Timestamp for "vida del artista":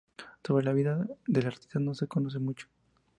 0.73-1.77